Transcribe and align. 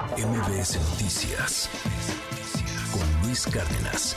MBS 0.00 0.80
Noticias 0.90 1.68
con 2.90 3.22
Luis 3.22 3.46
Cárdenas. 3.46 4.16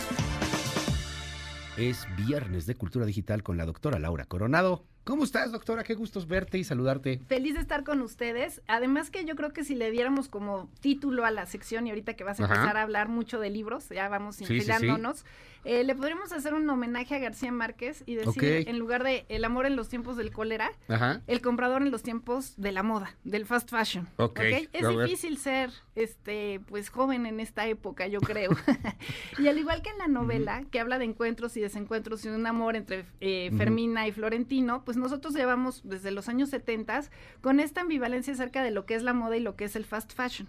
Es 1.75 2.08
viernes 2.16 2.65
de 2.65 2.75
Cultura 2.75 3.05
Digital 3.05 3.44
con 3.44 3.57
la 3.57 3.65
doctora 3.65 3.99
Laura 3.99 4.23
Coronado. 4.23 4.85
¿Cómo 5.04 5.26
estás, 5.26 5.52
doctora? 5.52 5.84
Qué 5.84 5.96
gustos 5.96 6.28
verte 6.28 6.58
y 6.58 6.63
saludarte. 6.63 7.20
Feliz 7.28 7.55
de 7.55 7.60
estar 7.60 7.84
con 7.84 8.02
ustedes. 8.02 8.62
Además 8.68 9.10
que 9.10 9.26
yo 9.26 9.36
creo 9.36 9.52
que 9.52 9.66
si 9.66 9.76
le 9.76 9.91
diéramos 9.91 10.29
como 10.29 10.70
título 10.80 11.26
a 11.26 11.32
la 11.32 11.45
sección 11.45 11.86
y 11.86 11.89
ahorita 11.89 12.14
que 12.14 12.23
vas 12.23 12.39
a 12.39 12.44
empezar 12.44 12.77
a 12.77 12.84
hablar 12.84 13.09
mucho 13.09 13.41
de 13.41 13.50
libros, 13.50 13.89
ya 13.89 14.08
vamos 14.08 14.39
infilándonos, 14.39 15.26
eh, 15.66 15.84
le 15.84 15.95
podríamos 15.95 16.31
hacer 16.34 16.54
un 16.54 16.70
homenaje 16.70 17.16
a 17.16 17.20
García 17.20 17.52
Márquez 17.52 18.04
y 18.05 18.16
decir, 18.16 18.68
en 18.68 18.80
lugar 18.80 19.04
de 19.04 19.26
el 19.30 19.45
amor 19.45 19.66
en 19.66 19.76
los 19.76 19.88
tiempos 19.88 20.18
del 20.18 20.31
cólera, 20.31 20.71
el 21.27 21.41
comprador 21.41 21.81
en 21.81 21.91
los 21.91 22.04
tiempos 22.04 22.54
de 22.58 22.72
la 22.72 22.84
moda, 22.84 23.16
del 23.23 23.45
fast 23.45 23.70
fashion. 23.70 24.08
Okay. 24.17 24.70
Es 24.73 24.88
difícil 24.88 25.38
ser 25.38 25.72
este 25.95 26.59
pues 26.67 26.90
joven 26.90 27.26
en 27.26 27.40
esta 27.40 27.67
época, 27.67 28.08
yo 28.08 28.20
creo. 28.20 28.52
y 29.40 29.48
al 29.48 29.58
igual 29.58 29.81
que 29.81 29.90
en 29.90 29.98
la 29.99 30.08
novela, 30.08 30.63
que 30.70 30.80
habla 30.80 30.99
de 30.99 31.05
encuentros 31.05 31.55
y 31.55 31.62
desencuentros 31.62 32.26
y 32.26 32.30
un 32.30 32.45
amor 32.45 32.76
entre 32.76 33.05
eh, 33.22 33.52
Fermina 33.58 34.08
y 34.08 34.12
Florentino, 34.12 34.84
pues 34.84 34.92
pues 34.93 35.02
nosotros 35.02 35.33
llevamos 35.33 35.81
desde 35.83 36.11
los 36.11 36.29
años 36.29 36.52
70 36.52 37.05
con 37.41 37.59
esta 37.59 37.81
ambivalencia 37.81 38.33
acerca 38.33 38.61
de 38.61 38.70
lo 38.70 38.85
que 38.85 38.93
es 38.93 39.02
la 39.02 39.13
moda 39.13 39.35
y 39.35 39.39
lo 39.39 39.55
que 39.55 39.66
es 39.66 39.75
el 39.75 39.85
fast 39.85 40.13
fashion. 40.13 40.47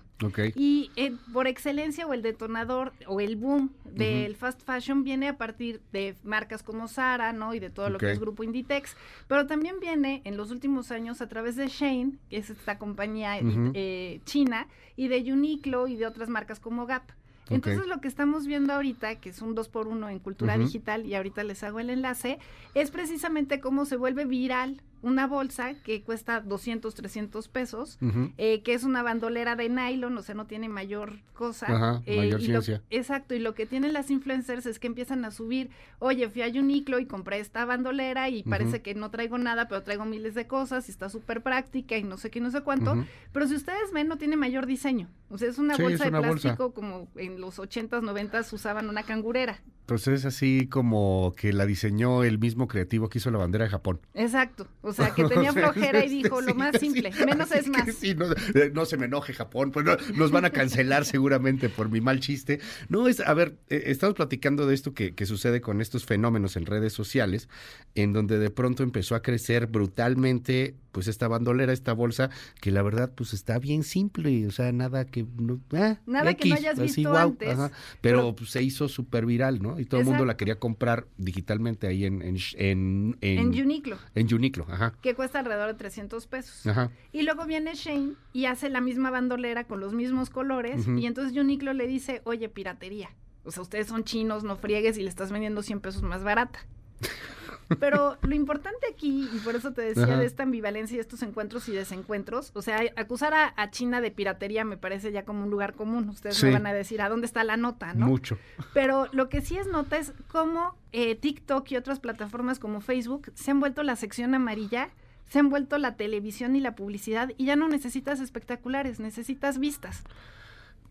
Y 0.55 0.91
eh, 0.97 1.17
por 1.33 1.47
excelencia 1.47 2.07
o 2.07 2.13
el 2.13 2.21
detonador 2.21 2.93
o 3.07 3.21
el 3.21 3.37
boom 3.37 3.73
del 3.87 4.37
fast 4.37 4.61
fashion 4.63 5.03
viene 5.03 5.29
a 5.29 5.39
partir 5.39 5.81
de 5.93 6.15
marcas 6.25 6.63
como 6.63 6.89
Zara, 6.89 7.33
¿no? 7.33 7.55
Y 7.55 7.59
de 7.59 7.71
todo 7.71 7.89
lo 7.89 7.99
que 7.99 8.13
es 8.13 8.21
Grupo 8.21 8.45
Inditex, 8.45 8.97
pero 9.29 9.47
también 9.47 9.81
viene 9.81 10.21
en 10.25 10.37
los 10.37 10.51
últimos 10.51 10.91
años 10.91 11.23
a 11.23 11.29
través 11.29 11.57
de 11.57 11.69
Shane, 11.69 12.19
que 12.29 12.37
es 12.37 12.51
esta 12.51 12.79
compañía 12.79 13.39
eh, 13.41 14.21
china, 14.27 14.69
y 14.95 15.09
de 15.09 15.33
Uniqlo 15.33 15.89
y 15.89 15.97
de 15.97 16.07
otras 16.07 16.29
marcas 16.29 16.61
como 16.61 16.85
Gap. 16.85 17.05
Entonces 17.51 17.87
lo 17.87 18.01
que 18.01 18.09
estamos 18.09 18.47
viendo 18.47 18.73
ahorita, 18.73 19.17
que 19.17 19.29
es 19.29 19.43
un 19.43 19.55
2 19.55 19.69
por 19.69 19.87
1 19.87 20.09
en 20.09 20.19
cultura 20.19 20.57
digital, 20.57 21.07
y 21.07 21.15
ahorita 21.15 21.45
les 21.45 21.63
hago 21.63 21.81
el 21.81 21.91
enlace, 21.91 22.39
es 22.75 22.91
precisamente 22.91 23.61
cómo 23.61 23.85
se 23.85 23.97
vuelve 23.97 24.25
viral 24.25 24.81
una 25.05 25.27
bolsa 25.27 25.75
que 25.85 26.03
cuesta 26.03 26.41
200, 26.41 26.95
300 26.95 27.49
pesos, 27.49 27.99
eh, 28.39 28.63
que 28.63 28.73
es 28.73 28.85
una 28.85 29.03
bandolera 29.03 29.55
de 29.55 29.69
nylon, 29.69 30.17
o 30.17 30.23
sea, 30.23 30.35
no 30.35 30.47
tiene 30.47 30.69
mayor 30.69 31.21
cosa. 31.35 31.67
Ajá, 31.67 32.03
eh, 32.07 32.17
mayor 32.17 32.41
ciencia. 32.41 32.83
exacto, 32.89 33.35
y 33.35 33.39
lo 33.39 33.55
que 33.55 33.67
tienen 33.67 33.93
las 33.93 34.11
influencers 34.11 34.65
es 34.65 34.79
que 34.79 34.87
empiezan 34.87 35.25
a 35.27 35.31
subir, 35.31 35.71
oye, 35.99 36.29
fui 36.31 36.43
a 36.43 36.49
Uniqlo 36.49 36.99
y 36.99 37.07
compré 37.07 37.39
esta 37.39 37.67
bandolera 37.67 38.31
y 38.31 38.43
parece 38.45 38.81
que 38.81 38.95
no 38.95 39.11
traigo 39.11 39.37
nada, 39.37 39.69
pero 39.69 39.83
traigo 39.83 40.07
miles 40.07 40.35
de 40.35 40.47
cosas 40.47 40.89
y 40.89 40.93
está 40.93 41.11
súper 41.11 41.43
práctica 41.43 41.99
y 41.99 42.03
no 42.03 42.17
sé 42.17 42.31
qué, 42.31 42.41
no 42.41 42.51
sé 42.51 42.63
cuánto. 42.63 42.97
Pero 43.33 43.47
si 43.47 43.55
ustedes 43.55 43.93
ven, 43.93 44.09
no 44.09 44.17
tiene 44.17 44.37
mayor 44.37 44.65
diseño. 44.67 45.11
O 45.29 45.37
sea, 45.37 45.49
es 45.49 45.59
una 45.59 45.77
bolsa 45.77 46.05
de 46.05 46.11
plástico 46.11 46.73
como 46.73 47.09
en 47.17 47.41
los 47.41 47.59
80s, 47.59 48.01
90s 48.01 48.53
usaban 48.53 48.89
una 48.89 49.03
cangurera. 49.03 49.61
Entonces 49.85 50.21
es 50.21 50.25
así 50.25 50.67
como 50.67 51.35
que 51.37 51.53
la 51.53 51.67
diseñó 51.67 52.25
el 52.25 52.39
mismo 52.39 52.69
creativo 52.69 53.11
que 53.11 53.19
hizo 53.19 53.31
la 53.31 53.37
bandera 53.37 53.65
de 53.65 53.71
Japón. 53.71 54.01
Exacto. 54.15 54.67
O 54.81 54.93
sea, 54.95 55.11
que 55.11 55.25
tenía 55.25 55.53
flojera 55.53 56.03
y 56.07 56.09
dijo 56.09 56.41
lo 56.41 56.55
más 56.55 56.79
simple, 56.81 57.11
menos 57.27 57.53
es 57.53 57.69
más. 57.69 57.95
Sí, 57.95 58.17
eh, 58.55 58.71
no, 58.73 58.87
se 58.87 58.97
me 58.97 59.05
enoje 59.05 59.35
Japón, 59.35 59.73
pues 59.73 59.85
nos 60.15 60.31
van 60.31 60.47
a 60.47 60.51
cancelar 60.51 61.05
seguramente 61.05 61.69
por 61.69 61.91
mi 61.91 62.01
mal 62.01 62.21
chiste. 62.21 62.61
No, 62.89 63.09
es, 63.09 63.21
a 63.21 63.35
ver, 63.35 63.59
eh, 63.69 63.83
estamos 63.87 64.15
platicando 64.15 64.67
de 64.67 64.75
esto 64.75 64.95
que, 64.95 65.15
que 65.15 65.27
sucede 65.27 65.61
con 65.61 65.83
estos 65.83 66.07
fenómenos 66.07 66.57
en 66.57 66.65
redes 66.65 66.95
sociales, 66.95 67.51
en 67.95 68.15
donde 68.15 68.39
de 68.39 68.49
pronto 68.49 68.85
empezó 68.85 69.15
a 69.17 69.23
crecer 69.23 69.67
brutalmente 69.67 70.77
pues 70.95 71.09
esta 71.09 71.27
bandolera, 71.27 71.73
esta 71.73 71.93
bolsa, 71.93 72.31
que 72.61 72.71
la 72.71 72.81
verdad 72.83 73.13
pues 73.15 73.35
está 73.35 73.59
bien 73.59 73.83
simple, 73.83 74.47
o 74.47 74.53
sea, 74.53 74.71
nada 74.71 75.05
que 75.05 75.27
no, 75.37 75.61
ah, 75.73 75.99
nada 76.07 76.35
que 76.35 76.49
no 76.49 76.55
hayas 76.55 76.79
visto 76.79 77.15
antes. 77.17 77.59
pero, 78.01 78.35
pues, 78.37 78.51
se 78.51 78.63
hizo 78.63 78.89
súper 78.89 79.27
viral, 79.27 79.61
¿no? 79.61 79.81
Y 79.81 79.87
todo 79.87 80.01
el 80.01 80.07
mundo 80.07 80.25
la 80.25 80.37
quería 80.37 80.61
comprar 80.61 81.09
digitalmente 81.19 81.89
ahí 81.89 82.05
en 82.05 82.23
en, 82.23 82.37
en, 82.57 83.17
en, 83.21 83.49
Uniqlo. 83.49 83.99
En 84.15 84.33
Uniqlo, 84.33 84.67
ajá. 84.71 84.95
Que 85.03 85.15
cuesta 85.15 85.41
alrededor 85.41 85.67
de 85.67 85.75
300 85.75 86.27
pesos. 86.29 86.65
Ajá. 86.67 86.93
Y 87.13 87.23
luego 87.23 87.45
viene 87.45 87.75
Shane 87.75 88.15
y 88.33 88.45
hace 88.47 88.71
la 88.71 88.81
misma 88.81 89.11
bandolera 89.11 89.65
con 89.65 89.81
los 89.81 89.95
mismos 89.95 90.31
colores 90.31 90.87
y 90.87 91.07
entonces 91.07 91.37
Uniqlo 91.37 91.73
le 91.73 91.89
dice, 91.89 92.23
oye, 92.25 92.49
piratería. 92.49 93.11
O 93.45 93.51
sea, 93.51 93.63
ustedes 93.63 93.89
son 93.89 94.05
chinos, 94.05 94.45
no 94.45 94.57
friegues 94.57 94.97
y 94.97 95.03
le 95.03 95.09
estás 95.09 95.33
vendiendo 95.33 95.63
100 95.63 95.81
pesos 95.81 96.03
más 96.03 96.23
barata. 96.23 96.61
Pero 97.81 98.19
lo 98.23 98.35
importante 98.35 98.87
aquí, 98.93 99.29
y 99.33 99.39
por 99.39 99.57
eso 99.57 99.73
te 99.73 99.83
decía 99.83 100.17
de 100.17 100.27
esta 100.27 100.43
ambivalencia 100.43 100.97
y 100.97 101.01
estos 101.01 101.23
encuentros 101.23 101.69
y 101.69 101.73
desencuentros, 101.73 102.51
o 102.55 102.63
sea, 102.63 102.81
acusar 102.97 103.35
a, 103.35 103.71
China 103.71 104.01
de 104.01 104.11
piratería 104.11 104.65
me 104.65 104.77
parece 104.77 105.11
ya 105.11 105.25
como 105.25 105.45
un 105.45 105.51
lugar 105.51 105.75
común. 105.75 106.09
Ustedes 106.09 106.43
me 106.45 106.53
van 106.53 106.67
a 106.67 106.73
decir 106.73 107.01
a 107.01 107.09
dónde 107.09 107.27
está 107.27 107.43
la 107.43 107.57
nota, 107.57 107.95
¿no? 107.95 108.07
Mucho. 108.07 108.39
Pero 108.73 109.09
lo 109.13 109.29
que 109.29 109.41
sí 109.41 109.57
es 109.57 109.67
nota 109.67 109.97
es 109.97 110.13
cómo 110.29 110.77
eh, 110.93 111.15
TikTok 111.15 111.71
y 111.73 111.77
otras 111.77 111.99
plataformas 111.99 112.59
como 112.59 112.81
Facebook 112.81 113.33
se 113.35 113.51
han 113.51 113.61
vuelto 113.61 113.83
la 113.83 113.97
sección 113.97 114.35
amarilla 114.35 114.91
se 115.29 115.39
han 115.39 115.49
vuelto 115.49 115.79
la 115.79 115.97
televisión 115.97 116.55
y 116.55 116.61
la 116.61 116.75
publicidad 116.75 117.31
y 117.37 117.47
ya 117.47 117.57
no 117.57 117.67
necesitas 117.67 118.21
espectaculares, 118.21 119.01
necesitas 119.01 119.59
vistas 119.59 120.05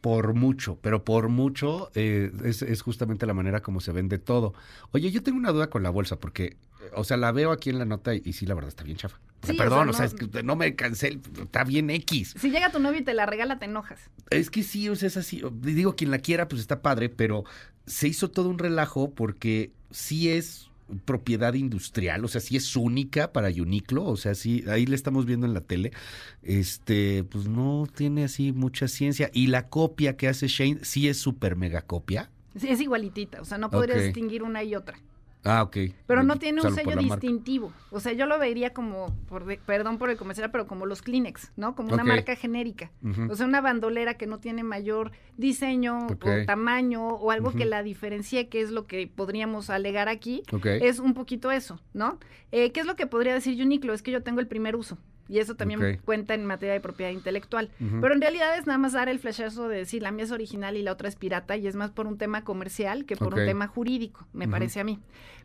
por 0.03 0.33
mucho, 0.33 0.77
pero 0.81 1.05
por 1.05 1.29
mucho 1.29 1.89
eh, 1.95 2.29
es, 2.43 2.81
justamente 2.81 3.25
la 3.25 3.33
manera 3.33 3.61
como 3.61 3.79
se 3.79 3.93
vende 3.93 4.17
todo. 4.17 4.53
Oye, 4.91 5.09
yo 5.11 5.23
tengo 5.23 5.37
una 5.37 5.53
duda 5.53 5.69
con 5.69 5.81
la 5.81 5.91
bolsa, 5.91 6.19
porque, 6.19 6.43
eh, 6.43 6.57
o 6.93 7.05
sea, 7.05 7.15
la 7.15 7.31
veo 7.31 7.53
aquí 7.53 7.69
en 7.69 7.79
la 7.79 7.85
nota 7.85 8.13
y, 8.13 8.33
sí, 8.33 8.45
la 8.45 8.53
verdad 8.53 8.67
está 8.67 8.83
bien 8.83 8.97
chafa. 8.97 9.17
perdón, 9.57 9.87
o 9.87 9.93
sea, 9.93 10.03
es 10.03 10.13
que 10.13 10.43
no 10.43 10.57
me 10.57 10.75
cancel, 10.75 11.21
está 11.41 11.63
bien 11.63 11.89
X. 11.89 12.35
Si 12.37 12.51
llega 12.51 12.69
tu 12.69 12.81
novio 12.81 12.99
y 12.99 13.03
te 13.05 13.13
la 13.13 13.25
regala, 13.25 13.59
te 13.59 13.65
enojas. 13.65 14.01
Es 14.29 14.49
que 14.49 14.61
sí, 14.61 14.89
o 14.89 14.95
sea, 14.97 15.07
es 15.07 15.15
así. 15.15 15.41
Digo, 15.61 15.95
quien 15.95 16.11
la 16.11 16.19
quiera, 16.19 16.49
pues 16.49 16.59
está 16.59 16.81
padre, 16.81 17.07
pero 17.07 17.45
se 17.85 18.09
hizo 18.09 18.29
todo 18.29 18.49
un 18.49 18.59
relajo 18.59 19.11
porque 19.11 19.71
sí 19.89 20.29
es 20.29 20.69
propiedad 20.95 21.53
industrial, 21.53 22.23
o 22.25 22.27
sea, 22.27 22.41
si 22.41 22.55
es 22.57 22.75
única 22.75 23.31
para 23.31 23.49
Uniqlo, 23.49 24.05
o 24.05 24.17
sea, 24.17 24.35
sí, 24.35 24.63
ahí 24.67 24.85
le 24.85 24.95
estamos 24.95 25.25
viendo 25.25 25.45
en 25.45 25.53
la 25.53 25.61
tele, 25.61 25.91
este, 26.41 27.23
pues 27.23 27.47
no 27.47 27.87
tiene 27.93 28.23
así 28.23 28.51
mucha 28.51 28.87
ciencia. 28.87 29.29
Y 29.33 29.47
la 29.47 29.69
copia 29.69 30.17
que 30.17 30.27
hace 30.27 30.47
Shane 30.47 30.79
sí 30.83 31.07
es 31.07 31.17
súper 31.17 31.55
mega 31.55 31.81
copia. 31.81 32.29
Sí, 32.55 32.69
es 32.69 32.81
igualitita, 32.81 33.41
o 33.41 33.45
sea, 33.45 33.57
no 33.57 33.69
podría 33.69 33.95
distinguir 33.95 34.43
una 34.43 34.63
y 34.63 34.75
otra. 34.75 34.97
Ah, 35.43 35.61
ok. 35.63 35.77
Pero 36.07 36.23
no 36.23 36.37
tiene 36.37 36.61
un 36.61 36.73
sello 36.73 36.95
distintivo. 36.95 37.73
O 37.91 37.99
sea, 37.99 38.13
yo 38.13 38.25
lo 38.25 38.39
vería 38.39 38.73
como, 38.73 39.13
por 39.27 39.43
perdón 39.59 39.97
por 39.97 40.09
el 40.09 40.17
comercial, 40.17 40.51
pero 40.51 40.67
como 40.67 40.85
los 40.85 41.01
Kleenex, 41.01 41.51
¿no? 41.57 41.75
Como 41.75 41.93
una 41.93 42.03
marca 42.03 42.35
genérica. 42.35 42.91
O 43.29 43.35
sea, 43.35 43.45
una 43.45 43.61
bandolera 43.61 44.15
que 44.15 44.25
no 44.27 44.39
tiene 44.39 44.63
mayor 44.63 45.11
diseño 45.37 46.07
o 46.07 46.45
tamaño 46.45 47.07
o 47.07 47.31
algo 47.31 47.51
que 47.51 47.65
la 47.65 47.83
diferencie, 47.83 48.47
que 48.47 48.61
es 48.61 48.71
lo 48.71 48.87
que 48.87 49.07
podríamos 49.07 49.69
alegar 49.69 50.09
aquí. 50.09 50.43
Es 50.63 50.99
un 50.99 51.13
poquito 51.13 51.51
eso, 51.51 51.79
¿no? 51.93 52.19
Eh, 52.51 52.71
¿Qué 52.71 52.79
es 52.79 52.85
lo 52.85 52.95
que 52.95 53.07
podría 53.07 53.33
decir 53.33 53.61
Uniqlo? 53.61 53.93
Es 53.93 54.01
que 54.01 54.11
yo 54.11 54.23
tengo 54.23 54.39
el 54.39 54.47
primer 54.47 54.75
uso. 54.75 54.97
Y 55.33 55.39
eso 55.39 55.55
también 55.55 55.99
cuenta 56.05 56.35
en 56.35 56.45
materia 56.45 56.73
de 56.73 56.79
propiedad 56.79 57.11
intelectual. 57.11 57.71
Pero 57.79 58.13
en 58.13 58.21
realidad 58.21 58.55
es 58.55 58.67
nada 58.67 58.77
más 58.77 58.93
dar 58.93 59.09
el 59.09 59.17
flashazo 59.17 59.67
de 59.67 59.77
decir 59.77 60.03
la 60.03 60.11
mía 60.11 60.25
es 60.25 60.31
original 60.31 60.77
y 60.77 60.83
la 60.83 60.91
otra 60.91 61.09
es 61.09 61.15
pirata 61.15 61.57
y 61.57 61.65
es 61.65 61.75
más 61.75 61.89
por 61.89 62.05
un 62.05 62.19
tema 62.19 62.43
comercial 62.43 63.05
que 63.05 63.15
por 63.15 63.33
un 63.33 63.43
tema 63.43 63.65
jurídico, 63.65 64.27
me 64.31 64.47
parece 64.47 64.79
a 64.79 64.83
mí. 64.83 64.99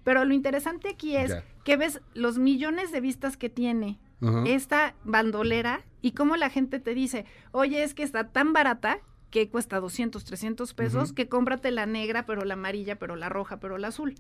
Pero 0.05 0.27
lo 0.27 0.35
interesante 0.35 0.91
aquí 0.91 1.17
es 1.17 1.35
que 1.65 1.79
ves 1.79 2.03
los 2.13 2.39
millones 2.39 2.93
de 2.93 3.01
vistas 3.01 3.39
que 3.39 3.49
tiene 3.49 3.99
esta 4.45 4.95
bandolera 5.05 5.81
y 6.03 6.13
cómo 6.13 6.37
la 6.37 6.51
gente 6.51 6.81
te 6.81 6.93
dice, 6.93 7.25
oye, 7.53 7.83
es 7.83 7.95
que 7.95 8.03
está 8.03 8.29
tan 8.29 8.53
barata 8.53 8.99
que 9.31 9.49
cuesta 9.49 9.79
200, 9.81 10.25
300 10.25 10.75
pesos, 10.75 11.13
que 11.13 11.29
cómprate 11.29 11.71
la 11.71 11.87
negra, 11.87 12.25
pero 12.25 12.45
la 12.45 12.55
amarilla, 12.55 12.99
pero 12.99 13.15
la 13.17 13.29
roja, 13.29 13.61
pero 13.61 13.77
la 13.77 13.89
azul. 13.89 14.15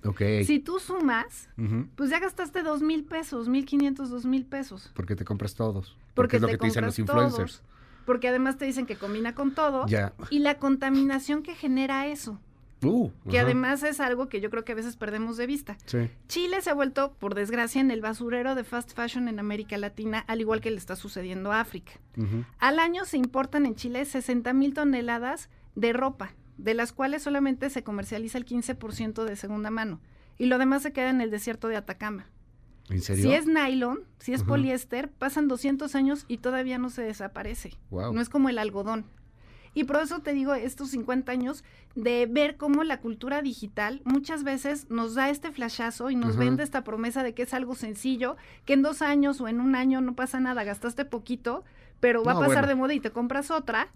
Si 0.44 0.58
tú 0.58 0.78
sumas, 0.78 1.48
pues 1.94 2.10
ya 2.10 2.18
gastaste 2.18 2.62
dos 2.62 2.82
mil 2.82 3.04
pesos, 3.04 3.48
mil 3.48 3.64
quinientos, 3.64 4.10
dos 4.10 4.26
mil 4.26 4.44
pesos. 4.44 4.90
Porque 4.94 5.16
te 5.16 5.24
compras 5.24 5.54
todos. 5.54 5.96
Porque, 6.14 6.36
es 6.36 6.42
lo 6.42 6.48
que 6.48 6.58
te 6.58 6.66
dicen 6.66 6.84
los 6.84 6.98
influencers. 6.98 7.62
porque 8.04 8.28
además 8.28 8.58
te 8.58 8.64
dicen 8.64 8.86
que 8.86 8.96
combina 8.96 9.34
con 9.34 9.54
todo. 9.54 9.86
Y 10.30 10.40
la 10.40 10.58
contaminación 10.58 11.42
que 11.42 11.54
genera 11.54 12.06
eso. 12.06 12.38
Uh, 12.82 13.10
que 13.28 13.40
además 13.40 13.82
es 13.82 13.98
algo 13.98 14.28
que 14.28 14.40
yo 14.40 14.50
creo 14.50 14.64
que 14.64 14.72
a 14.72 14.76
veces 14.76 14.96
perdemos 14.96 15.36
de 15.36 15.46
vista. 15.46 15.76
Chile 16.28 16.60
se 16.60 16.70
ha 16.70 16.74
vuelto, 16.74 17.12
por 17.18 17.34
desgracia, 17.34 17.80
en 17.80 17.90
el 17.90 18.00
basurero 18.00 18.54
de 18.54 18.64
fast 18.64 18.94
fashion 18.94 19.28
en 19.28 19.38
América 19.38 19.76
Latina, 19.78 20.24
al 20.28 20.40
igual 20.40 20.60
que 20.60 20.70
le 20.70 20.76
está 20.76 20.94
sucediendo 20.96 21.52
a 21.52 21.60
África. 21.60 21.92
Al 22.58 22.78
año 22.78 23.04
se 23.04 23.16
importan 23.16 23.66
en 23.66 23.74
Chile 23.74 24.04
60 24.04 24.52
mil 24.52 24.74
toneladas 24.74 25.48
de 25.74 25.92
ropa, 25.92 26.34
de 26.56 26.74
las 26.74 26.92
cuales 26.92 27.22
solamente 27.22 27.70
se 27.70 27.82
comercializa 27.82 28.38
el 28.38 28.46
15% 28.46 29.24
de 29.24 29.36
segunda 29.36 29.70
mano. 29.70 30.00
Y 30.38 30.46
lo 30.46 30.58
demás 30.58 30.82
se 30.82 30.92
queda 30.92 31.10
en 31.10 31.20
el 31.20 31.30
desierto 31.30 31.68
de 31.68 31.76
Atacama. 31.76 32.26
¿En 32.90 33.02
serio? 33.02 33.24
Si 33.24 33.34
es 33.34 33.46
nylon, 33.46 34.00
si 34.18 34.32
es 34.32 34.42
poliéster, 34.42 35.10
pasan 35.10 35.46
200 35.46 35.94
años 35.94 36.24
y 36.26 36.38
todavía 36.38 36.78
no 36.78 36.90
se 36.90 37.02
desaparece. 37.02 37.72
No 37.90 38.20
es 38.20 38.28
como 38.28 38.48
el 38.48 38.58
algodón. 38.58 39.04
Y 39.74 39.84
por 39.84 39.96
eso 39.96 40.20
te 40.20 40.32
digo 40.32 40.54
estos 40.54 40.90
50 40.90 41.30
años 41.30 41.64
de 41.94 42.26
ver 42.26 42.56
cómo 42.56 42.84
la 42.84 43.00
cultura 43.00 43.42
digital 43.42 44.00
muchas 44.04 44.44
veces 44.44 44.88
nos 44.90 45.14
da 45.14 45.30
este 45.30 45.50
flashazo 45.50 46.10
y 46.10 46.16
nos 46.16 46.36
vende 46.36 46.62
esta 46.62 46.84
promesa 46.84 47.22
de 47.22 47.34
que 47.34 47.42
es 47.42 47.54
algo 47.54 47.74
sencillo, 47.74 48.36
que 48.64 48.74
en 48.74 48.82
dos 48.82 49.02
años 49.02 49.40
o 49.40 49.48
en 49.48 49.60
un 49.60 49.74
año 49.74 50.00
no 50.00 50.14
pasa 50.14 50.40
nada, 50.40 50.64
gastaste 50.64 51.04
poquito, 51.04 51.64
pero 52.00 52.22
va 52.22 52.32
a 52.32 52.38
pasar 52.38 52.66
de 52.66 52.74
moda 52.74 52.94
y 52.94 53.00
te 53.00 53.10
compras 53.10 53.50
otra, 53.50 53.88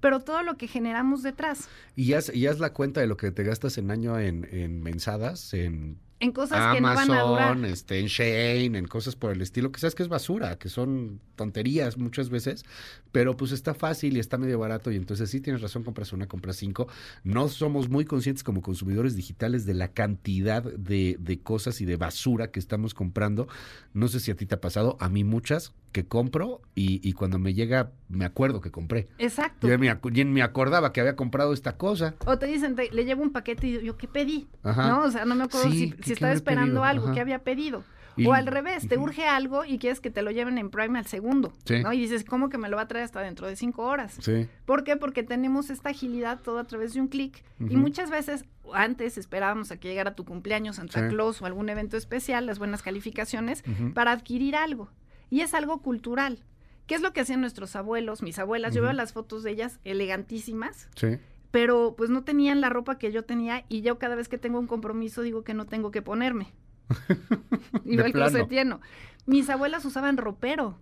pero 0.00 0.20
todo 0.20 0.42
lo 0.42 0.56
que 0.56 0.66
generamos 0.66 1.22
detrás. 1.22 1.68
Y 1.96 2.06
ya, 2.06 2.20
ya 2.20 2.50
es 2.50 2.58
la 2.58 2.72
cuenta 2.72 3.00
de 3.00 3.06
lo 3.06 3.16
que 3.16 3.30
te 3.30 3.44
gastas 3.44 3.76
en 3.78 3.90
año 3.90 4.18
en, 4.18 4.48
en 4.50 4.82
mensadas, 4.82 5.52
en 5.52 5.98
en 6.20 6.32
cosas 6.32 6.74
que 6.74 6.80
no 6.80 6.88
van 6.94 7.10
a 7.10 7.22
durar. 7.22 7.64
Este, 7.64 7.98
en 7.98 8.06
Shane, 8.06 8.78
en 8.78 8.86
cosas 8.86 9.16
por 9.16 9.32
el 9.32 9.40
estilo, 9.40 9.72
que 9.72 9.80
sabes 9.80 9.94
que 9.94 10.02
es 10.02 10.08
basura, 10.08 10.58
que 10.58 10.68
son 10.68 11.20
tonterías 11.34 11.96
muchas 11.96 12.28
veces, 12.28 12.64
pero 13.10 13.36
pues 13.36 13.52
está 13.52 13.74
fácil 13.74 14.16
y 14.16 14.20
está 14.20 14.36
medio 14.36 14.58
barato 14.58 14.92
y 14.92 14.96
entonces 14.96 15.30
sí 15.30 15.40
tienes 15.40 15.62
razón, 15.62 15.82
compras 15.82 16.12
una, 16.12 16.28
compras 16.28 16.56
cinco. 16.56 16.88
No 17.24 17.48
somos 17.48 17.88
muy 17.88 18.04
conscientes 18.04 18.44
como 18.44 18.60
consumidores 18.60 19.16
digitales 19.16 19.64
de 19.64 19.74
la 19.74 19.88
cantidad 19.88 20.62
de, 20.62 21.16
de 21.18 21.40
cosas 21.40 21.80
y 21.80 21.86
de 21.86 21.96
basura 21.96 22.50
que 22.50 22.60
estamos 22.60 22.92
comprando. 22.92 23.48
No 23.94 24.08
sé 24.08 24.20
si 24.20 24.30
a 24.30 24.36
ti 24.36 24.44
te 24.44 24.54
ha 24.54 24.60
pasado, 24.60 24.98
a 25.00 25.08
mí 25.08 25.24
muchas, 25.24 25.72
que 25.92 26.06
compro 26.06 26.62
y, 26.74 27.06
y 27.08 27.12
cuando 27.12 27.38
me 27.38 27.54
llega 27.54 27.92
me 28.08 28.24
acuerdo 28.24 28.60
que 28.60 28.70
compré. 28.70 29.08
Exacto. 29.18 29.68
Yo 29.68 29.78
me, 29.78 30.24
me 30.24 30.42
acordaba 30.42 30.92
que 30.92 31.00
había 31.00 31.16
comprado 31.16 31.52
esta 31.52 31.76
cosa. 31.76 32.14
O 32.26 32.38
te 32.38 32.46
dicen, 32.46 32.76
le 32.76 33.04
llevo 33.04 33.22
un 33.22 33.32
paquete 33.32 33.66
y 33.66 33.84
yo, 33.84 33.96
¿qué 33.96 34.08
pedí? 34.08 34.48
¿No? 34.62 35.04
O 35.04 35.10
sea, 35.10 35.24
no 35.24 35.34
me 35.34 35.44
acuerdo 35.44 35.70
si, 35.70 35.94
estaba 36.06 36.32
esperando 36.32 36.84
algo, 36.84 37.12
¿qué 37.12 37.20
había 37.20 37.40
pedido? 37.40 37.84
o 38.26 38.34
al 38.34 38.46
revés, 38.46 38.86
te 38.88 38.98
urge 38.98 39.26
algo 39.26 39.64
y 39.64 39.78
quieres 39.78 40.00
que 40.00 40.10
te 40.10 40.22
lo 40.22 40.30
lleven 40.30 40.58
en 40.58 40.70
Prime 40.70 40.98
al 40.98 41.06
segundo, 41.06 41.52
¿no? 41.82 41.92
Y 41.92 42.00
dices, 42.00 42.24
¿cómo 42.24 42.48
que 42.48 42.58
me 42.58 42.68
lo 42.68 42.76
va 42.76 42.82
a 42.82 42.88
traer 42.88 43.04
hasta 43.04 43.20
dentro 43.20 43.46
de 43.46 43.56
cinco 43.56 43.84
horas? 43.84 44.16
Sí. 44.20 44.48
¿Por 44.66 44.84
qué? 44.84 44.96
Porque 44.96 45.22
tenemos 45.22 45.70
esta 45.70 45.90
agilidad 45.90 46.40
todo 46.40 46.58
a 46.58 46.64
través 46.64 46.94
de 46.94 47.00
un 47.00 47.08
clic 47.08 47.42
y 47.58 47.76
muchas 47.76 48.10
veces 48.10 48.44
antes 48.72 49.18
esperábamos 49.18 49.70
a 49.72 49.78
que 49.78 49.88
llegara 49.88 50.14
tu 50.14 50.24
cumpleaños, 50.24 50.76
Santa 50.76 51.08
Claus 51.08 51.40
o 51.42 51.46
algún 51.46 51.68
evento 51.68 51.96
especial, 51.96 52.46
las 52.46 52.58
buenas 52.58 52.82
calificaciones, 52.82 53.64
para 53.94 54.12
adquirir 54.12 54.56
algo. 54.56 54.90
Y 55.30 55.40
es 55.40 55.54
algo 55.54 55.80
cultural. 55.80 56.44
¿Qué 56.86 56.96
es 56.96 57.02
lo 57.02 57.12
que 57.12 57.20
hacían 57.20 57.40
nuestros 57.40 57.76
abuelos, 57.76 58.20
mis 58.22 58.38
abuelas? 58.40 58.74
Yo 58.74 58.82
veo 58.82 58.92
las 58.92 59.12
fotos 59.12 59.44
de 59.44 59.52
ellas 59.52 59.78
elegantísimas. 59.84 60.88
Sí. 60.96 61.18
Pero 61.52 61.94
pues 61.96 62.10
no 62.10 62.24
tenían 62.24 62.60
la 62.60 62.68
ropa 62.68 62.98
que 62.98 63.12
yo 63.12 63.24
tenía 63.24 63.64
y 63.68 63.82
yo 63.82 63.98
cada 63.98 64.16
vez 64.16 64.28
que 64.28 64.38
tengo 64.38 64.58
un 64.58 64.66
compromiso 64.66 65.22
digo 65.22 65.44
que 65.44 65.54
no 65.54 65.66
tengo 65.66 65.92
que 65.92 66.02
ponerme. 66.02 66.52
Igual 67.84 68.12
que 68.12 68.18
los 68.18 68.48
lleno. 68.48 68.80
Mis 69.26 69.48
abuelas 69.48 69.84
usaban 69.84 70.16
ropero. 70.16 70.78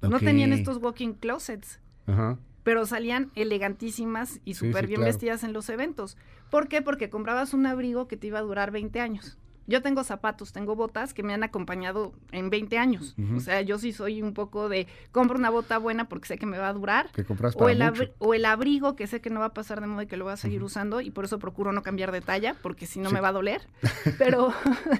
No 0.00 0.18
tenían 0.18 0.52
estos 0.52 0.78
walking 0.78 1.12
closets. 1.14 1.80
Ajá. 2.06 2.38
Pero 2.64 2.86
salían 2.86 3.30
elegantísimas 3.36 4.40
y 4.44 4.54
súper 4.54 4.86
bien 4.86 5.02
vestidas 5.02 5.44
en 5.44 5.52
los 5.52 5.68
eventos. 5.68 6.16
¿Por 6.50 6.68
qué? 6.68 6.82
Porque 6.82 7.08
comprabas 7.08 7.54
un 7.54 7.66
abrigo 7.66 8.08
que 8.08 8.16
te 8.16 8.26
iba 8.26 8.40
a 8.40 8.42
durar 8.42 8.72
20 8.72 9.00
años. 9.00 9.38
Yo 9.66 9.82
tengo 9.82 10.04
zapatos, 10.04 10.52
tengo 10.52 10.74
botas 10.74 11.14
que 11.14 11.22
me 11.22 11.34
han 11.34 11.42
acompañado 11.44 12.12
en 12.32 12.50
20 12.50 12.78
años. 12.78 13.14
O 13.36 13.40
sea, 13.40 13.60
yo 13.62 13.78
sí 13.78 13.92
soy 13.92 14.22
un 14.22 14.34
poco 14.34 14.68
de 14.68 14.86
compro 15.12 15.38
una 15.38 15.50
bota 15.50 15.78
buena 15.78 16.08
porque 16.08 16.28
sé 16.28 16.38
que 16.38 16.46
me 16.46 16.58
va 16.58 16.68
a 16.68 16.72
durar. 16.72 17.10
o, 17.56 17.68
el 17.68 17.82
o 18.18 18.34
el 18.34 18.44
abrigo 18.44 18.96
que 18.96 19.06
sé 19.06 19.20
que 19.20 19.30
no 19.30 19.40
va 19.40 19.46
a 19.46 19.54
pasar 19.54 19.80
de 19.80 19.86
moda 19.86 20.04
y 20.04 20.06
que 20.06 20.16
lo 20.16 20.24
voy 20.24 20.32
a 20.32 20.36
seguir 20.36 20.62
usando 20.62 21.00
y 21.00 21.10
por 21.10 21.24
eso 21.24 21.38
procuro 21.38 21.72
no 21.72 21.82
cambiar 21.82 22.12
de 22.12 22.20
talla 22.20 22.56
porque 22.62 22.86
si 22.86 22.98
no 22.98 23.10
me 23.10 23.20
va 23.20 23.28
a 23.28 23.32
doler. 23.32 23.62
Pero, 24.18 24.52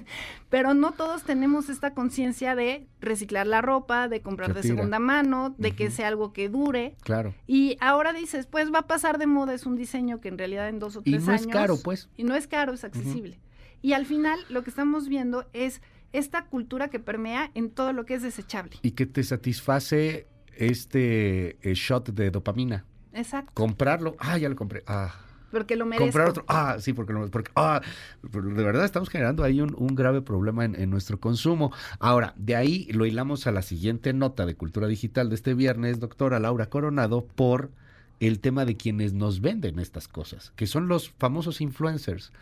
pero 0.51 0.75
no 0.75 0.93
todos 0.93 1.23
tenemos 1.23 1.69
esta 1.69 1.95
conciencia 1.95 2.55
de 2.55 2.87
reciclar 3.01 3.47
la 3.47 3.61
ropa, 3.61 4.09
de 4.09 4.21
comprar 4.21 4.55
de 4.55 4.63
segunda 4.63 4.99
mano, 4.99 5.55
de 5.59 5.73
que 5.73 5.91
sea 5.91 6.09
algo 6.09 6.33
que 6.33 6.49
dure. 6.49 6.95
Claro. 7.03 7.35
Y 7.47 7.77
ahora 7.81 8.13
dices, 8.13 8.47
pues 8.47 8.73
va 8.73 8.81
a 8.81 8.87
pasar 8.87 9.19
de 9.19 9.27
moda, 9.27 9.55
es 9.55 9.67
un 9.67 9.77
diseño 9.77 10.21
que 10.21 10.29
en 10.29 10.39
realidad 10.39 10.69
en 10.69 10.79
dos 10.79 10.97
o 10.97 11.03
tres 11.03 11.27
años. 11.29 11.43
Y 11.43 11.47
no 11.47 11.51
es 11.51 11.57
caro, 11.57 11.77
pues. 11.83 12.09
Y 12.17 12.25
no 12.25 12.35
es 12.35 12.47
caro, 12.47 12.73
es 12.73 12.85
accesible. 12.85 13.39
Y 13.83 13.93
al 13.93 14.07
final 14.07 14.39
lo 14.49 14.63
que 14.63 14.71
estamos 14.71 15.09
viendo 15.09 15.47
es 15.53 15.83
esta 16.13 16.47
cultura 16.47 16.89
que 16.89 17.01
permea 17.01 17.51
en 17.55 17.71
todo 17.71 17.93
lo 17.93 18.07
que 18.07 18.15
es 18.15 18.23
desechable. 18.23 18.77
Y 18.83 18.93
que 18.93 19.07
te 19.07 19.23
satisface 19.25 20.27
este 20.57 21.57
eh, 21.63 21.75
shot 21.75 22.11
de 22.11 22.31
dopamina. 22.31 22.85
Exacto. 23.13 23.53
Comprarlo, 23.55 24.17
ah, 24.19 24.39
ya 24.39 24.49
lo 24.49 24.57
compré, 24.57 24.83
ah. 24.87 25.15
Porque 25.51 25.77
lo 25.77 25.85
merezco. 25.85 26.05
Comprar 26.05 26.29
otro, 26.31 26.45
ah, 26.49 26.77
sí, 26.81 26.95
porque, 26.95 27.13
lo, 27.13 27.31
porque 27.31 27.51
ah, 27.57 27.83
de 28.23 28.63
verdad 28.63 28.87
estamos 28.87 29.11
generando 29.11 29.45
ahí 29.45 29.61
un, 29.61 29.75
un 29.77 29.95
grave 29.95 30.23
problema 30.23 30.65
en, 30.65 30.81
en, 30.81 30.89
nuestro 30.89 31.21
consumo. 31.21 31.73
Ahora, 31.99 32.33
de 32.37 32.57
ahí 32.57 32.89
lo 32.93 33.05
hilamos 33.05 33.47
a 33.47 33.53
la 33.53 33.61
siguiente 33.61 34.15
nota 34.15 34.47
de 34.47 34.55
Cultura 34.55 34.87
Digital 34.87 35.29
de 35.29 35.35
este 35.35 35.53
viernes, 35.53 36.01
doctora 36.01 36.39
Laura 36.39 36.71
Coronado, 36.71 37.27
por 37.27 37.71
el 38.19 38.41
tema 38.41 38.65
de 38.65 38.77
quienes 38.79 39.13
nos 39.13 39.43
venden 39.43 39.79
estas 39.79 40.09
cosas, 40.09 40.53
que 40.57 40.67
son 40.67 40.89
los 40.89 41.11
famosos 41.11 41.61
influencers. 41.61 42.33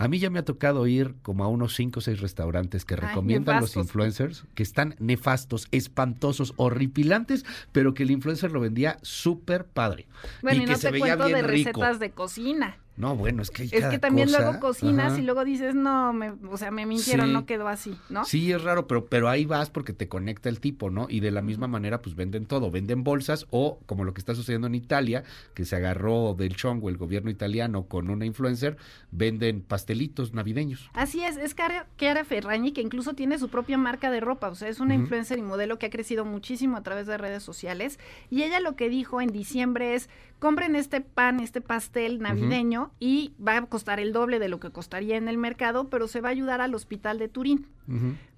A 0.00 0.08
mí 0.08 0.18
ya 0.18 0.30
me 0.30 0.38
ha 0.38 0.44
tocado 0.46 0.86
ir 0.86 1.14
como 1.20 1.44
a 1.44 1.48
unos 1.48 1.74
cinco 1.74 1.98
o 1.98 2.00
seis 2.00 2.20
restaurantes 2.20 2.86
que 2.86 2.96
recomiendan 2.96 3.60
los 3.60 3.76
influencers, 3.76 4.44
que 4.54 4.62
están 4.62 4.96
nefastos, 4.98 5.68
espantosos, 5.72 6.54
horripilantes, 6.56 7.44
pero 7.70 7.92
que 7.92 8.04
el 8.04 8.10
influencer 8.10 8.50
lo 8.50 8.60
vendía 8.60 8.96
súper 9.02 9.66
padre. 9.66 10.06
Bueno, 10.40 10.62
y, 10.62 10.64
que 10.64 10.72
no 10.72 10.78
se 10.78 10.86
te 10.86 10.92
veía 10.92 11.18
cuento 11.18 11.36
de 11.36 11.42
recetas 11.42 11.98
de 11.98 12.12
cocina. 12.12 12.78
No, 13.00 13.16
bueno, 13.16 13.40
es 13.40 13.50
que 13.50 13.64
Es 13.64 13.86
que 13.86 13.98
también 13.98 14.30
luego 14.30 14.60
cocinas 14.60 15.18
y 15.18 15.22
luego 15.22 15.44
dices, 15.44 15.74
no, 15.74 16.12
me, 16.12 16.32
o 16.50 16.58
sea, 16.58 16.70
me 16.70 16.84
mintieron, 16.84 17.32
no 17.32 17.46
quedó 17.46 17.66
así, 17.66 17.96
¿no? 18.10 18.26
Sí, 18.26 18.52
es 18.52 18.62
raro, 18.62 18.86
pero, 18.86 19.06
pero 19.06 19.30
ahí 19.30 19.46
vas 19.46 19.70
porque 19.70 19.94
te 19.94 20.06
conecta 20.06 20.50
el 20.50 20.60
tipo, 20.60 20.90
¿no? 20.90 21.06
Y 21.08 21.20
de 21.20 21.30
la 21.30 21.40
misma 21.40 21.66
manera, 21.66 22.02
pues 22.02 22.14
venden 22.14 22.44
todo, 22.44 22.70
venden 22.70 23.02
bolsas 23.02 23.46
o 23.50 23.80
como 23.86 24.04
lo 24.04 24.12
que 24.12 24.20
está 24.20 24.34
sucediendo 24.34 24.66
en 24.66 24.74
Italia, 24.74 25.24
que 25.54 25.64
se 25.64 25.76
agarró 25.76 26.34
del 26.34 26.54
chongo 26.54 26.90
el 26.90 26.98
gobierno 26.98 27.30
italiano 27.30 27.84
con 27.84 28.10
una 28.10 28.26
influencer, 28.26 28.76
venden 29.10 29.62
pastelitos 29.62 30.34
navideños. 30.34 30.90
Así 30.92 31.24
es, 31.24 31.38
es 31.38 31.56
Chiara 31.96 32.24
Ferragni, 32.24 32.72
que 32.72 32.82
incluso 32.82 33.14
tiene 33.14 33.38
su 33.38 33.48
propia 33.48 33.78
marca 33.78 34.10
de 34.10 34.20
ropa, 34.20 34.48
o 34.48 34.54
sea, 34.54 34.68
es 34.68 34.78
una 34.78 34.94
influencer 34.94 35.38
y 35.38 35.42
modelo 35.42 35.78
que 35.78 35.86
ha 35.86 35.90
crecido 35.90 36.26
muchísimo 36.26 36.76
a 36.76 36.82
través 36.82 37.06
de 37.06 37.16
redes 37.16 37.42
sociales, 37.42 37.98
y 38.28 38.42
ella 38.42 38.60
lo 38.60 38.76
que 38.76 38.90
dijo 38.90 39.22
en 39.22 39.28
diciembre 39.28 39.94
es, 39.94 40.10
compren 40.40 40.74
este 40.74 41.00
pan, 41.00 41.38
este 41.38 41.60
pastel 41.60 42.18
navideño 42.18 42.90
y 42.98 43.34
va 43.46 43.58
a 43.58 43.66
costar 43.66 44.00
el 44.00 44.12
doble 44.12 44.40
de 44.40 44.48
lo 44.48 44.58
que 44.58 44.70
costaría 44.70 45.16
en 45.16 45.28
el 45.28 45.38
mercado, 45.38 45.88
pero 45.88 46.08
se 46.08 46.20
va 46.20 46.30
a 46.30 46.32
ayudar 46.32 46.60
al 46.60 46.74
hospital 46.74 47.18
de 47.18 47.28
Turín. 47.28 47.66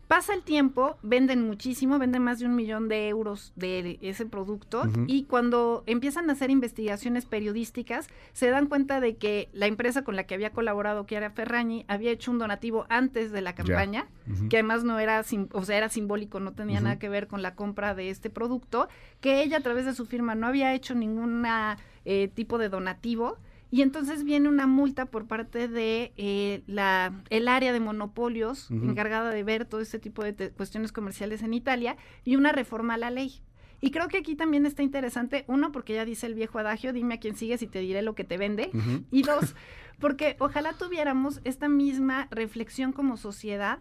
Pasa 0.08 0.34
el 0.34 0.42
tiempo, 0.42 0.98
venden 1.02 1.46
muchísimo, 1.46 1.98
venden 1.98 2.22
más 2.22 2.38
de 2.38 2.44
un 2.44 2.54
millón 2.54 2.88
de 2.88 3.08
euros 3.08 3.52
de 3.56 3.98
ese 4.02 4.26
producto 4.26 4.82
y 5.06 5.24
cuando 5.24 5.84
empiezan 5.86 6.28
a 6.28 6.34
hacer 6.34 6.50
investigaciones 6.50 7.24
periodísticas 7.24 8.08
se 8.34 8.50
dan 8.50 8.66
cuenta 8.66 9.00
de 9.00 9.16
que 9.16 9.48
la 9.54 9.66
empresa 9.66 10.04
con 10.04 10.14
la 10.14 10.24
que 10.24 10.34
había 10.34 10.50
colaborado, 10.50 11.06
era 11.16 11.30
Ferragni, 11.30 11.84
había 11.88 12.10
hecho 12.10 12.30
un 12.30 12.38
donativo 12.38 12.86
antes 12.88 13.32
de 13.32 13.40
la 13.40 13.54
campaña, 13.54 14.06
que 14.48 14.56
además 14.56 14.84
no 14.84 14.98
era, 14.98 15.22
o 15.52 15.64
sea, 15.64 15.76
era 15.76 15.88
simbólico, 15.88 16.40
no 16.40 16.52
tenía 16.52 16.80
nada 16.80 16.98
que 16.98 17.08
ver 17.08 17.26
con 17.26 17.42
la 17.42 17.54
compra 17.54 17.94
de 17.94 18.10
este 18.10 18.30
producto, 18.30 18.88
que 19.20 19.42
ella 19.42 19.58
a 19.58 19.60
través 19.60 19.84
de 19.84 19.94
su 19.94 20.06
firma 20.06 20.34
no 20.34 20.46
había 20.46 20.74
hecho 20.74 20.94
ninguna 20.94 21.78
eh, 22.04 22.28
tipo 22.28 22.58
de 22.58 22.68
donativo 22.68 23.38
y 23.72 23.80
entonces 23.80 24.22
viene 24.22 24.50
una 24.50 24.66
multa 24.66 25.06
por 25.06 25.26
parte 25.26 25.66
de 25.66 26.12
eh, 26.18 26.62
la, 26.66 27.22
el 27.30 27.48
área 27.48 27.72
de 27.72 27.80
monopolios 27.80 28.70
encargada 28.70 29.30
de 29.30 29.42
ver 29.42 29.64
todo 29.64 29.80
este 29.80 29.98
tipo 29.98 30.22
de 30.22 30.50
cuestiones 30.50 30.92
comerciales 30.92 31.42
en 31.42 31.54
Italia 31.54 31.96
y 32.22 32.36
una 32.36 32.52
reforma 32.52 32.94
a 32.94 32.98
la 32.98 33.10
ley. 33.10 33.40
Y 33.80 33.90
creo 33.90 34.08
que 34.08 34.18
aquí 34.18 34.36
también 34.36 34.66
está 34.66 34.82
interesante, 34.82 35.46
uno, 35.48 35.72
porque 35.72 35.94
ya 35.94 36.04
dice 36.04 36.26
el 36.26 36.34
viejo 36.34 36.58
adagio, 36.58 36.92
dime 36.92 37.14
a 37.14 37.18
quién 37.18 37.34
sigues 37.34 37.62
y 37.62 37.66
te 37.66 37.78
diré 37.78 38.02
lo 38.02 38.14
que 38.14 38.24
te 38.24 38.36
vende. 38.36 38.70
Y 39.10 39.22
dos, 39.22 39.56
porque 39.98 40.36
ojalá 40.38 40.74
tuviéramos 40.74 41.40
esta 41.44 41.70
misma 41.70 42.28
reflexión 42.30 42.92
como 42.92 43.16
sociedad 43.16 43.78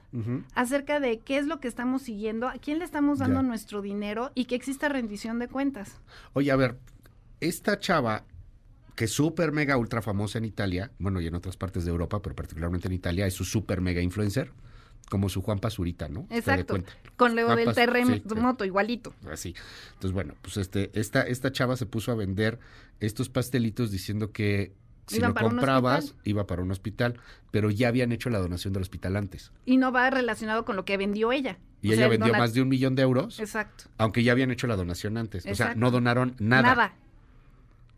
acerca 0.55 1.01
de 1.01 1.19
qué 1.19 1.37
es 1.37 1.47
lo 1.47 1.59
que 1.59 1.67
estamos 1.67 2.01
siguiendo, 2.03 2.47
a 2.47 2.53
quién 2.53 2.79
le 2.79 2.85
estamos 2.85 3.19
dando 3.19 3.43
nuestro 3.43 3.81
dinero 3.81 4.31
y 4.35 4.45
que 4.45 4.55
exista 4.55 4.87
rendición 4.87 5.37
de 5.37 5.49
cuentas. 5.49 5.99
Oye, 6.31 6.49
a 6.49 6.55
ver, 6.55 6.79
esta 7.41 7.77
chava 7.77 8.23
que 9.01 9.05
es 9.05 9.13
súper 9.13 9.51
mega 9.51 9.77
ultra 9.77 10.03
famosa 10.03 10.37
en 10.37 10.45
Italia, 10.45 10.91
bueno, 10.99 11.19
y 11.21 11.25
en 11.25 11.33
otras 11.33 11.57
partes 11.57 11.85
de 11.85 11.89
Europa, 11.89 12.21
pero 12.21 12.35
particularmente 12.35 12.87
en 12.87 12.93
Italia, 12.93 13.25
es 13.25 13.33
su 13.33 13.45
súper 13.45 13.81
mega 13.81 13.99
influencer, 13.99 14.51
como 15.09 15.27
su 15.27 15.41
Juan 15.41 15.57
Pazurita, 15.57 16.07
¿no? 16.07 16.27
Exacto. 16.29 16.77
Con 17.17 17.33
Leo 17.33 17.55
del 17.55 17.73
terremoto, 17.73 18.63
igualito. 18.63 19.15
Así. 19.27 19.55
Entonces, 19.93 20.11
bueno, 20.11 20.35
pues 20.43 20.57
este, 20.57 20.91
esta, 20.93 21.23
esta 21.23 21.51
chava 21.51 21.77
se 21.77 21.87
puso 21.87 22.11
a 22.11 22.15
vender 22.15 22.59
estos 22.99 23.27
pastelitos 23.29 23.89
diciendo 23.89 24.31
que 24.31 24.75
si 25.07 25.19
lo 25.19 25.33
comprabas, 25.33 26.13
iba 26.23 26.45
para 26.45 26.61
un 26.61 26.69
hospital, 26.69 27.19
pero 27.49 27.71
ya 27.71 27.87
habían 27.87 28.11
hecho 28.11 28.29
la 28.29 28.37
donación 28.37 28.71
del 28.71 28.83
hospital 28.83 29.15
antes. 29.15 29.51
Y 29.65 29.77
no 29.77 29.91
va 29.91 30.11
relacionado 30.11 30.63
con 30.63 30.75
lo 30.75 30.85
que 30.85 30.95
vendió 30.97 31.31
ella. 31.31 31.57
Y 31.81 31.91
ella 31.91 32.07
vendió 32.07 32.35
más 32.35 32.53
de 32.53 32.61
un 32.61 32.69
millón 32.69 32.93
de 32.93 33.01
euros. 33.01 33.39
Exacto. 33.39 33.85
Aunque 33.97 34.21
ya 34.21 34.33
habían 34.33 34.51
hecho 34.51 34.67
la 34.67 34.75
donación 34.75 35.17
antes. 35.17 35.43
O 35.47 35.55
sea, 35.55 35.73
no 35.73 35.89
donaron 35.89 36.35
nada. 36.37 36.61
Nada. 36.61 36.93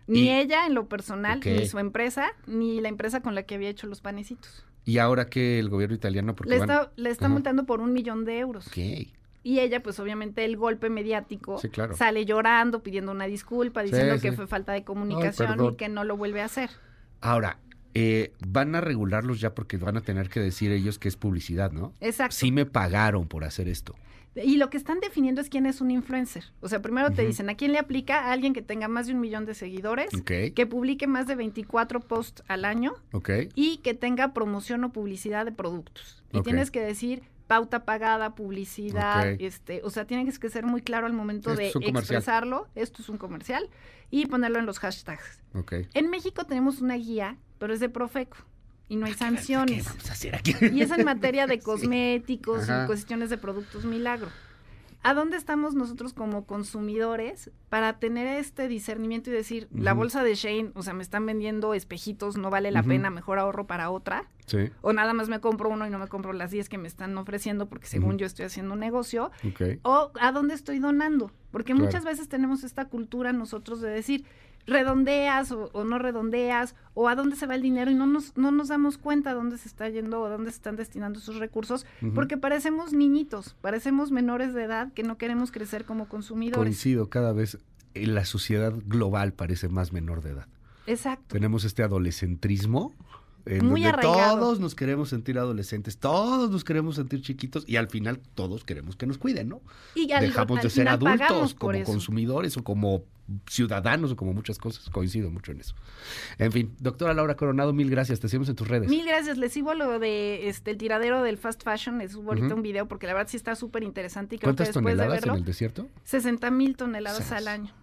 Ni 0.07 0.29
ella 0.29 0.65
en 0.65 0.73
lo 0.73 0.87
personal, 0.87 1.39
ni 1.43 1.65
su 1.67 1.79
empresa, 1.79 2.33
ni 2.45 2.81
la 2.81 2.89
empresa 2.89 3.21
con 3.21 3.35
la 3.35 3.43
que 3.43 3.55
había 3.55 3.69
hecho 3.69 3.87
los 3.87 4.01
panecitos. 4.01 4.65
Y 4.85 4.97
ahora 4.97 5.29
que 5.29 5.59
el 5.59 5.69
gobierno 5.69 5.95
italiano... 5.95 6.35
le, 6.45 6.57
está, 6.57 6.91
le 6.97 7.09
está 7.09 7.29
multando 7.29 7.65
por 7.65 7.79
un 7.79 7.93
millón 7.93 8.25
de 8.25 8.39
euros. 8.39 8.67
Okay. 8.67 9.13
Y 9.43 9.59
ella, 9.59 9.83
pues 9.83 9.99
obviamente 9.99 10.45
el 10.45 10.57
golpe 10.57 10.89
mediático, 10.89 11.59
sale 11.95 12.25
llorando, 12.25 12.81
pidiendo 12.81 13.11
una 13.11 13.25
disculpa, 13.25 13.83
diciendo 13.83 14.19
que 14.21 14.31
fue 14.31 14.47
falta 14.47 14.73
de 14.73 14.83
comunicación 14.83 15.65
y 15.65 15.75
que 15.75 15.89
no 15.89 16.03
lo 16.03 16.17
vuelve 16.17 16.41
a 16.41 16.45
hacer. 16.45 16.69
Ahora, 17.21 17.57
eh, 17.93 18.33
van 18.47 18.75
a 18.75 18.81
regularlos 18.81 19.39
ya 19.39 19.53
porque 19.53 19.77
van 19.77 19.97
a 19.97 20.01
tener 20.01 20.29
que 20.29 20.39
decir 20.39 20.71
ellos 20.71 20.99
que 20.99 21.07
es 21.07 21.15
publicidad, 21.15 21.71
¿no? 21.71 21.93
Exacto. 22.01 22.35
Sí 22.35 22.51
me 22.51 22.65
pagaron 22.65 23.27
por 23.27 23.43
hacer 23.43 23.67
esto. 23.67 23.95
Y 24.35 24.57
lo 24.57 24.69
que 24.69 24.77
están 24.77 24.99
definiendo 24.99 25.41
es 25.41 25.49
quién 25.49 25.65
es 25.67 25.79
un 25.79 25.91
influencer. 25.91 26.45
O 26.59 26.67
sea, 26.67 26.81
primero 26.81 27.11
te 27.11 27.25
dicen 27.25 27.49
a 27.49 27.55
quién 27.55 27.71
le 27.71 27.77
aplica 27.77 28.25
a 28.25 28.31
alguien 28.31 28.53
que 28.53 28.63
tenga 28.63 28.87
más 28.87 29.05
de 29.05 29.13
un 29.13 29.19
millón 29.19 29.45
de 29.45 29.53
seguidores, 29.53 30.09
que 30.25 30.65
publique 30.67 31.05
más 31.05 31.27
de 31.27 31.35
24 31.35 31.99
posts 31.99 32.43
al 32.47 32.65
año 32.65 32.95
y 33.53 33.77
que 33.77 33.93
tenga 33.93 34.33
promoción 34.33 34.83
o 34.85 34.91
publicidad 34.91 35.45
de 35.45 35.51
productos. 35.51 36.23
Y 36.31 36.41
tienes 36.41 36.71
que 36.71 36.81
decir 36.81 37.21
pauta 37.45 37.85
pagada, 37.85 38.33
publicidad, 38.33 39.27
este, 39.39 39.81
o 39.83 39.91
sea, 39.91 40.05
tiene 40.05 40.25
que 40.31 40.49
ser 40.49 40.65
muy 40.65 40.81
claro 40.81 41.05
al 41.05 41.13
momento 41.13 41.55
de 41.55 41.67
expresarlo. 41.67 42.67
Esto 42.73 43.03
es 43.03 43.09
un 43.09 43.17
comercial 43.17 43.69
y 44.09 44.25
ponerlo 44.25 44.57
en 44.59 44.65
los 44.65 44.79
hashtags. 44.79 45.41
En 45.93 46.09
México 46.09 46.45
tenemos 46.45 46.81
una 46.81 46.95
guía, 46.95 47.37
pero 47.63 47.73
es 47.73 47.79
de 47.79 47.87
Profeco 47.87 48.35
y 48.89 48.97
no 48.97 49.05
hay 49.05 49.13
sanciones. 49.13 49.87
Y 50.73 50.81
es 50.81 50.91
en 50.91 51.05
materia 51.05 51.47
de 51.47 51.59
cosméticos 51.63 52.67
y 52.67 52.87
cuestiones 52.87 53.29
de 53.29 53.37
productos 53.37 53.85
milagro. 53.85 54.27
¿A 55.01 55.13
dónde 55.13 55.37
estamos 55.37 55.73
nosotros 55.73 56.11
como 56.11 56.45
consumidores 56.45 57.51
para 57.69 57.99
tener 57.99 58.27
este 58.27 58.67
discernimiento 58.67 59.29
y 59.29 59.33
decir, 59.33 59.69
la 59.73 59.93
bolsa 59.93 60.23
de 60.23 60.35
Shane, 60.35 60.71
o 60.75 60.83
sea, 60.83 60.93
me 60.93 61.03
están 61.03 61.25
vendiendo 61.25 61.73
espejitos, 61.73 62.35
no 62.35 62.49
vale 62.49 62.69
la 62.69 62.83
pena, 62.83 63.09
mejor 63.09 63.39
ahorro 63.39 63.65
para 63.65 63.91
otra? 63.91 64.29
Sí. 64.45 64.69
O 64.81 64.91
nada 64.91 65.13
más 65.13 65.29
me 65.29 65.39
compro 65.39 65.69
uno 65.69 65.87
y 65.87 65.89
no 65.89 65.99
me 65.99 66.07
compro 66.07 66.33
las 66.33 66.51
10 66.51 66.67
que 66.67 66.77
me 66.77 66.89
están 66.89 67.17
ofreciendo 67.17 67.69
porque 67.69 67.87
según 67.87 68.17
yo 68.17 68.25
estoy 68.25 68.43
haciendo 68.43 68.73
un 68.73 68.81
negocio. 68.81 69.31
O 69.83 70.11
a 70.19 70.31
dónde 70.33 70.53
estoy 70.53 70.79
donando. 70.79 71.31
Porque 71.49 71.73
muchas 71.73 72.03
veces 72.03 72.27
tenemos 72.27 72.65
esta 72.65 72.89
cultura 72.89 73.31
nosotros 73.31 73.79
de 73.79 73.89
decir, 73.89 74.25
redondeas 74.65 75.51
o, 75.51 75.83
no 75.83 75.99
redondeas 75.99 76.75
o 76.93 77.09
a 77.09 77.15
dónde 77.15 77.35
se 77.35 77.45
va 77.45 77.55
el 77.55 77.61
dinero 77.61 77.91
y 77.91 77.95
no 77.95 78.05
nos, 78.05 78.37
no 78.37 78.51
nos 78.51 78.69
damos 78.69 78.97
cuenta 78.97 79.33
dónde 79.33 79.57
se 79.57 79.67
está 79.67 79.89
yendo 79.89 80.21
o 80.21 80.29
dónde 80.29 80.51
se 80.51 80.57
están 80.57 80.75
destinando 80.75 81.19
esos 81.19 81.37
recursos 81.37 81.85
porque 82.15 82.37
parecemos 82.37 82.93
niñitos, 82.93 83.55
parecemos 83.61 84.11
menores 84.11 84.53
de 84.53 84.63
edad 84.63 84.93
que 84.93 85.03
no 85.03 85.17
queremos 85.17 85.51
crecer 85.51 85.85
como 85.85 86.07
consumidores. 86.07 86.63
Coincido, 86.63 87.09
cada 87.09 87.33
vez 87.33 87.57
la 87.93 88.25
sociedad 88.25 88.73
global 88.85 89.33
parece 89.33 89.67
más 89.69 89.91
menor 89.91 90.21
de 90.21 90.31
edad. 90.31 90.47
Exacto. 90.87 91.33
Tenemos 91.33 91.63
este 91.63 91.83
adolescentrismo 91.83 92.93
en 93.45 93.65
Muy 93.65 93.83
donde 93.83 94.01
todos 94.01 94.59
nos 94.59 94.73
queremos 94.73 95.09
sentir 95.09 95.37
adolescentes, 95.37 95.97
todos 95.97 96.49
nos 96.49 96.63
queremos 96.63 96.95
sentir 96.95 97.21
chiquitos 97.21 97.65
y 97.67 97.75
al 97.75 97.89
final 97.89 98.19
todos 98.35 98.63
queremos 98.63 98.95
que 98.95 99.05
nos 99.05 99.17
cuiden, 99.17 99.49
¿no? 99.49 99.61
Y 99.95 100.07
Dejamos 100.07 100.61
de 100.61 100.69
ser 100.69 100.87
adultos 100.87 101.53
como 101.53 101.83
consumidores 101.83 102.55
o 102.55 102.63
como 102.63 103.03
ciudadanos 103.47 104.11
o 104.11 104.15
como 104.15 104.33
muchas 104.33 104.57
cosas. 104.57 104.89
Coincido 104.89 105.29
mucho 105.29 105.51
en 105.51 105.61
eso. 105.61 105.75
En 106.37 106.51
fin, 106.51 106.75
doctora 106.79 107.13
Laura 107.13 107.35
Coronado, 107.35 107.73
mil 107.73 107.89
gracias. 107.89 108.19
Te 108.19 108.27
seguimos 108.27 108.49
en 108.49 108.55
tus 108.55 108.67
redes. 108.67 108.89
Mil 108.89 109.05
gracias. 109.05 109.37
Les 109.37 109.53
sigo 109.53 109.73
lo 109.73 109.99
de 109.99 110.49
este 110.49 110.71
el 110.71 110.77
tiradero 110.77 111.23
del 111.23 111.37
fast 111.37 111.63
fashion. 111.63 112.07
Subo 112.09 112.29
ahorita 112.29 112.53
un 112.55 112.61
video 112.61 112.87
porque 112.87 113.07
la 113.07 113.13
verdad 113.13 113.29
sí 113.29 113.37
está 113.37 113.55
súper 113.55 113.83
interesante. 113.83 114.35
Y 114.35 114.39
creo 114.39 114.49
¿Cuántas 114.49 114.67
que 114.67 114.73
toneladas 114.73 115.23
en 115.23 115.33
el 115.33 115.45
desierto? 115.45 115.87
60 116.03 116.51
mil 116.51 116.75
toneladas 116.75 117.31
al 117.31 117.47
año. 117.47 117.73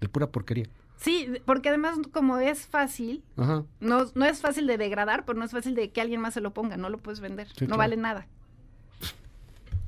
De 0.00 0.08
pura 0.08 0.26
porquería. 0.30 0.66
Sí, 0.96 1.28
porque 1.46 1.68
además 1.68 1.98
como 2.12 2.38
es 2.38 2.66
fácil, 2.66 3.24
No, 3.36 3.66
no 4.14 4.24
es 4.24 4.40
fácil 4.40 4.68
de 4.68 4.78
degradar, 4.78 5.24
pero 5.24 5.36
no 5.36 5.44
es 5.44 5.50
fácil 5.50 5.74
de 5.74 5.90
que 5.90 6.00
alguien 6.00 6.20
más 6.20 6.34
se 6.34 6.40
lo 6.40 6.54
ponga, 6.54 6.76
no 6.76 6.90
lo 6.90 6.98
puedes 6.98 7.18
vender, 7.20 7.48
no 7.66 7.76
vale 7.76 7.96
nada. 7.96 8.28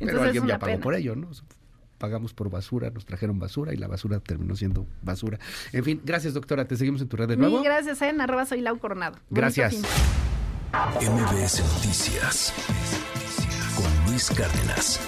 Entonces, 0.00 0.18
pero 0.18 0.22
alguien 0.22 0.46
ya 0.46 0.58
pagó 0.58 0.80
por 0.80 0.94
ello, 0.94 1.14
¿no? 1.14 1.30
Pagamos 2.04 2.34
por 2.34 2.50
basura, 2.50 2.90
nos 2.90 3.06
trajeron 3.06 3.38
basura 3.38 3.72
y 3.72 3.78
la 3.78 3.88
basura 3.88 4.20
terminó 4.20 4.54
siendo 4.56 4.86
basura. 5.00 5.38
En 5.72 5.82
fin, 5.84 6.02
gracias 6.04 6.34
doctora, 6.34 6.66
te 6.66 6.76
seguimos 6.76 7.00
en 7.00 7.08
tu 7.08 7.16
red 7.16 7.28
de 7.28 7.38
nuevo. 7.38 7.60
Sí, 7.60 7.64
gracias, 7.64 8.02
en 8.02 8.20
arroba 8.20 8.44
soy 8.44 8.60
Lau 8.60 8.78
Coronado. 8.78 9.16
Gracias. 9.30 9.76
MBS 11.00 11.60
Noticias 11.60 12.52
con 13.74 14.10
Luis 14.10 14.30
Cárdenas. 14.36 15.00